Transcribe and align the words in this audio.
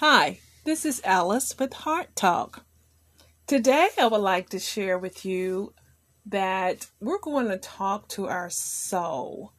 Hi, 0.00 0.40
this 0.64 0.84
is 0.84 1.00
Alice 1.06 1.58
with 1.58 1.72
Heart 1.72 2.14
Talk. 2.14 2.66
Today 3.46 3.88
I 3.98 4.06
would 4.08 4.20
like 4.20 4.50
to 4.50 4.58
share 4.58 4.98
with 4.98 5.24
you 5.24 5.72
that 6.26 6.88
we're 7.00 7.18
going 7.18 7.48
to 7.48 7.56
talk 7.56 8.06
to 8.08 8.26
our 8.26 8.50
soul. 8.50 9.54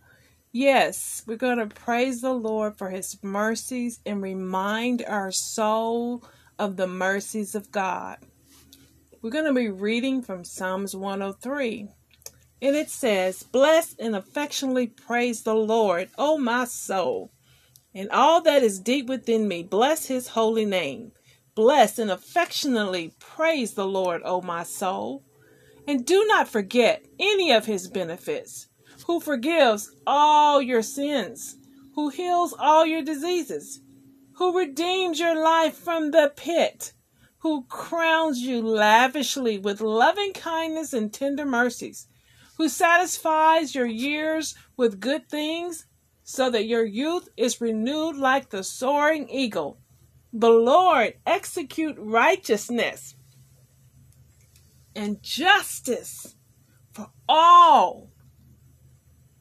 Yes, 0.52 1.24
we're 1.26 1.38
going 1.38 1.58
to 1.58 1.66
praise 1.66 2.22
the 2.22 2.36
Lord 2.36 2.78
for 2.78 2.92
his 2.92 3.18
mercies 3.24 4.00
and 4.06 4.22
remind 4.22 5.04
our 5.08 5.32
soul 5.32 6.24
of 6.60 6.78
the 6.78 6.86
mercies 6.86 7.56
of 7.56 7.72
God. 7.72 8.20
We're 9.24 9.32
going 9.32 9.46
to 9.46 9.60
be 9.60 9.70
reading 9.70 10.22
from 10.22 10.44
Psalms 10.44 10.96
103. 10.96 11.88
And 12.62 12.76
it 12.76 12.92
says, 12.92 13.42
Bless 13.42 13.96
and 13.98 14.16
affectionately 14.16 14.86
praise 14.86 15.42
the 15.42 15.56
Lord, 15.56 16.10
O 16.16 16.38
my 16.38 16.66
soul 16.66 17.32
and 17.98 18.12
all 18.12 18.42
that 18.42 18.62
is 18.62 18.80
deep 18.80 19.08
within 19.08 19.48
me. 19.48 19.64
Bless 19.64 20.06
his 20.06 20.28
holy 20.28 20.66
name. 20.66 21.12
Bless 21.56 21.98
and 21.98 22.12
affectionately 22.12 23.16
praise 23.20 23.74
the 23.74 23.88
Lord, 23.88 24.22
O 24.24 24.40
my 24.40 24.62
soul. 24.62 25.24
And 25.88 26.06
do 26.06 26.24
not 26.28 26.48
forget 26.48 27.04
any 27.20 27.52
of 27.52 27.66
his 27.66 27.88
benefits, 27.88 28.68
who 29.08 29.20
forgives 29.20 29.90
all 30.06 30.62
your 30.62 30.84
sins, 30.84 31.58
who 31.96 32.10
heals 32.10 32.54
all 32.60 32.86
your 32.86 33.02
diseases, 33.02 33.82
who 34.36 34.56
redeems 34.56 35.20
your 35.20 35.42
life 35.44 35.76
from 35.76 36.12
the 36.12 36.32
pit, 36.36 36.94
who 37.40 37.64
crowns 37.64 38.42
you 38.42 38.62
lavishly 38.62 39.58
with 39.58 39.82
loving 39.82 40.34
kindness 40.34 40.94
and 40.94 41.12
tender 41.12 41.46
mercies, 41.46 42.06
who 42.58 42.70
satisfies 42.70 43.74
your 43.74 43.88
years 43.88 44.54
with 44.76 45.00
good 45.00 45.28
things 45.28 45.88
so 46.30 46.50
that 46.50 46.66
your 46.66 46.84
youth 46.84 47.30
is 47.38 47.62
renewed 47.62 48.18
like 48.18 48.50
the 48.50 48.62
soaring 48.62 49.30
eagle. 49.30 49.80
The 50.34 50.50
Lord 50.50 51.14
execute 51.26 51.96
righteousness 51.98 53.16
and 54.94 55.24
justice 55.24 56.36
for 56.92 57.08
all 57.30 58.10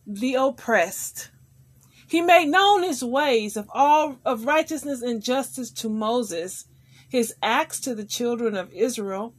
the 0.06 0.34
oppressed. 0.34 1.32
He 2.08 2.20
made 2.20 2.50
known 2.50 2.84
his 2.84 3.02
ways 3.02 3.56
of 3.56 3.68
all 3.74 4.20
of 4.24 4.44
righteousness 4.44 5.02
and 5.02 5.20
justice 5.20 5.72
to 5.72 5.88
Moses, 5.88 6.66
his 7.08 7.34
acts 7.42 7.80
to 7.80 7.96
the 7.96 8.04
children 8.04 8.56
of 8.56 8.72
Israel. 8.72 9.34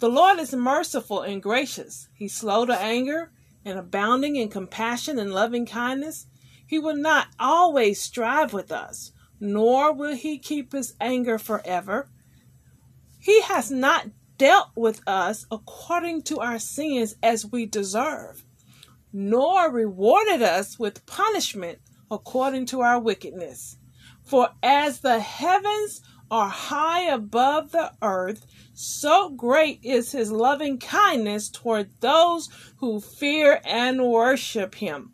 The 0.00 0.10
Lord 0.10 0.38
is 0.38 0.52
merciful 0.52 1.22
and 1.22 1.42
gracious. 1.42 2.10
He's 2.12 2.34
slow 2.34 2.66
to 2.66 2.78
anger 2.78 3.32
and 3.64 3.78
abounding 3.78 4.36
in 4.36 4.50
compassion 4.50 5.18
and 5.18 5.32
loving 5.32 5.64
kindness. 5.64 6.26
He 6.70 6.78
will 6.78 6.94
not 6.94 7.26
always 7.36 8.00
strive 8.00 8.52
with 8.52 8.70
us, 8.70 9.10
nor 9.40 9.92
will 9.92 10.14
he 10.14 10.38
keep 10.38 10.70
his 10.70 10.94
anger 11.00 11.36
forever. 11.36 12.08
He 13.18 13.40
has 13.40 13.72
not 13.72 14.06
dealt 14.38 14.68
with 14.76 15.00
us 15.04 15.46
according 15.50 16.22
to 16.30 16.38
our 16.38 16.60
sins 16.60 17.16
as 17.24 17.44
we 17.44 17.66
deserve, 17.66 18.44
nor 19.12 19.68
rewarded 19.68 20.42
us 20.42 20.78
with 20.78 21.04
punishment 21.06 21.80
according 22.08 22.66
to 22.66 22.82
our 22.82 23.00
wickedness. 23.00 23.76
For 24.22 24.50
as 24.62 25.00
the 25.00 25.18
heavens 25.18 26.02
are 26.30 26.50
high 26.50 27.02
above 27.02 27.72
the 27.72 27.94
earth, 28.00 28.46
so 28.74 29.30
great 29.30 29.80
is 29.82 30.12
his 30.12 30.30
loving 30.30 30.78
kindness 30.78 31.50
toward 31.50 31.90
those 31.98 32.48
who 32.76 33.00
fear 33.00 33.60
and 33.64 34.06
worship 34.06 34.76
him 34.76 35.10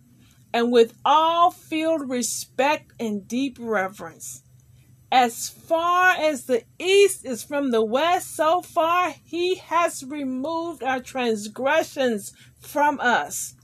and 0.53 0.73
with 0.73 0.95
all 1.05 1.51
filled 1.51 2.09
respect 2.09 2.93
and 2.99 3.27
deep 3.29 3.57
reverence. 3.61 4.43
As 5.13 5.49
far 5.49 6.11
as 6.11 6.45
the 6.45 6.65
east 6.79 7.25
is 7.25 7.45
from 7.45 7.71
the 7.71 7.85
west, 7.85 8.35
so 8.35 8.61
far 8.61 9.15
he 9.25 9.57
has 9.57 10.05
removed 10.05 10.83
our 10.83 11.01
transgressions 11.01 12.33
from 12.59 12.99
us. 13.01 13.55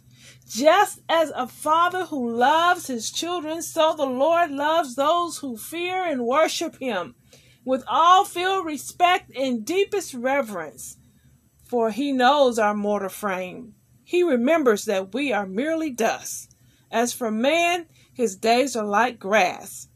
Just 0.48 1.00
as 1.08 1.32
a 1.34 1.48
father 1.48 2.06
who 2.06 2.30
loves 2.30 2.86
his 2.86 3.10
children, 3.10 3.62
so 3.62 3.94
the 3.96 4.06
Lord 4.06 4.50
loves 4.50 4.94
those 4.94 5.38
who 5.38 5.56
fear 5.56 6.04
and 6.04 6.26
worship 6.26 6.78
him 6.78 7.14
with 7.64 7.84
all 7.88 8.24
filled 8.24 8.66
respect 8.66 9.30
and 9.36 9.64
deepest 9.64 10.14
reverence. 10.14 10.96
For 11.64 11.90
he 11.90 12.12
knows 12.12 12.58
our 12.58 12.74
mortal 12.74 13.08
frame. 13.08 13.74
He 14.04 14.22
remembers 14.22 14.84
that 14.84 15.14
we 15.14 15.32
are 15.32 15.46
merely 15.46 15.90
dust. 15.90 16.51
As 16.92 17.14
for 17.14 17.30
man, 17.30 17.86
his 18.12 18.36
days 18.36 18.76
are 18.76 18.84
like 18.84 19.18
grass. 19.18 19.88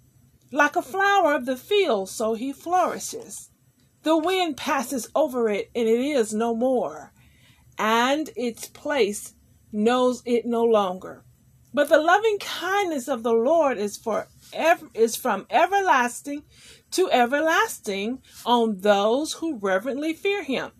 Like 0.50 0.76
a 0.76 0.82
flower 0.82 1.34
of 1.34 1.44
the 1.44 1.56
field, 1.56 2.08
so 2.08 2.32
he 2.32 2.52
flourishes. 2.52 3.50
The 4.02 4.16
wind 4.16 4.56
passes 4.56 5.10
over 5.14 5.50
it, 5.50 5.70
and 5.74 5.86
it 5.86 6.00
is 6.00 6.32
no 6.32 6.54
more, 6.54 7.12
and 7.76 8.30
its 8.34 8.68
place 8.68 9.34
knows 9.70 10.22
it 10.24 10.46
no 10.46 10.64
longer. 10.64 11.24
But 11.74 11.90
the 11.90 12.00
loving 12.00 12.38
kindness 12.38 13.08
of 13.08 13.22
the 13.22 13.34
Lord 13.34 13.76
is 13.76 13.98
for 13.98 14.28
ever, 14.54 14.88
is 14.94 15.16
from 15.16 15.46
everlasting 15.50 16.44
to 16.92 17.10
everlasting 17.10 18.22
on 18.46 18.80
those 18.80 19.34
who 19.34 19.58
reverently 19.58 20.14
fear 20.14 20.42
him. 20.42 20.70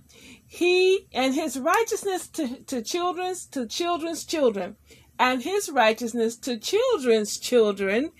He 0.46 1.08
and 1.12 1.34
his 1.34 1.58
righteousness 1.58 2.28
to, 2.28 2.62
to 2.62 2.80
children's 2.80 3.44
to 3.48 3.66
children's 3.66 4.24
children 4.24 4.76
and 5.18 5.42
his 5.42 5.70
righteousness 5.70 6.36
to 6.36 6.58
children's 6.58 7.38
children, 7.38 8.12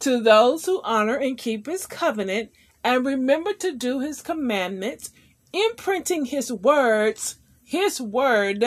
to 0.00 0.20
those 0.20 0.66
who 0.66 0.80
honor 0.82 1.16
and 1.16 1.38
keep 1.38 1.66
his 1.66 1.86
covenant 1.86 2.50
and 2.82 3.04
remember 3.04 3.52
to 3.54 3.72
do 3.72 4.00
his 4.00 4.22
commandments, 4.22 5.10
imprinting 5.52 6.26
his 6.26 6.52
words, 6.52 7.36
his 7.64 8.00
word 8.00 8.64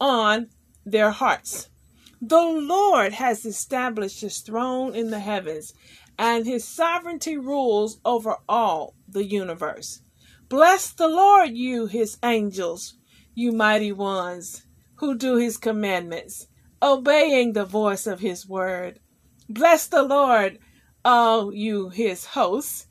on 0.00 0.48
their 0.84 1.10
hearts. 1.10 1.68
The 2.20 2.42
Lord 2.42 3.14
has 3.14 3.46
established 3.46 4.20
his 4.20 4.40
throne 4.40 4.94
in 4.94 5.10
the 5.10 5.20
heavens, 5.20 5.72
and 6.18 6.44
his 6.44 6.64
sovereignty 6.64 7.38
rules 7.38 7.98
over 8.04 8.36
all 8.48 8.94
the 9.08 9.24
universe. 9.24 10.02
Bless 10.48 10.90
the 10.90 11.08
Lord, 11.08 11.56
you 11.56 11.86
his 11.86 12.18
angels, 12.22 12.94
you 13.34 13.52
mighty 13.52 13.92
ones 13.92 14.66
who 14.96 15.16
do 15.16 15.36
his 15.36 15.56
commandments 15.56 16.46
obeying 16.82 17.52
the 17.52 17.64
voice 17.64 18.06
of 18.06 18.20
his 18.20 18.48
word. 18.48 19.00
Bless 19.48 19.86
the 19.86 20.02
Lord, 20.02 20.58
all 21.04 21.52
you 21.52 21.88
his 21.88 22.24
hosts, 22.24 22.86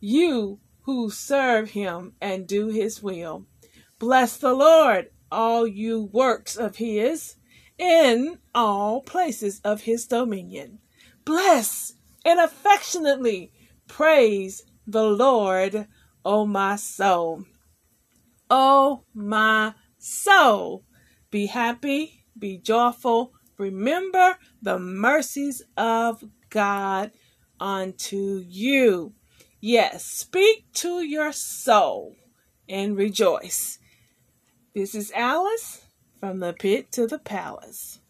you 0.00 0.60
who 0.82 1.10
serve 1.10 1.70
him 1.70 2.14
and 2.20 2.46
do 2.46 2.68
his 2.68 3.02
will. 3.02 3.46
Bless 3.98 4.36
the 4.36 4.52
Lord, 4.52 5.10
all 5.30 5.66
you 5.66 6.02
works 6.12 6.56
of 6.56 6.76
his, 6.76 7.36
in 7.78 8.38
all 8.54 9.02
places 9.02 9.60
of 9.64 9.82
his 9.82 10.06
dominion. 10.06 10.78
Bless 11.24 11.94
and 12.24 12.40
affectionately 12.40 13.52
praise 13.86 14.64
the 14.86 15.04
Lord, 15.04 15.86
O 16.24 16.44
my 16.44 16.76
soul. 16.76 17.44
O 18.50 19.04
my 19.14 19.74
soul, 19.98 20.84
be 21.30 21.46
happy 21.46 22.19
be 22.38 22.58
joyful. 22.58 23.32
Remember 23.58 24.38
the 24.62 24.78
mercies 24.78 25.62
of 25.76 26.24
God 26.48 27.12
unto 27.58 28.42
you. 28.46 29.14
Yes, 29.60 30.04
speak 30.04 30.64
to 30.74 31.02
your 31.02 31.32
soul 31.32 32.16
and 32.68 32.96
rejoice. 32.96 33.78
This 34.74 34.94
is 34.94 35.12
Alice 35.12 35.84
from 36.18 36.40
the 36.40 36.52
pit 36.52 36.90
to 36.92 37.06
the 37.06 37.18
palace. 37.18 38.00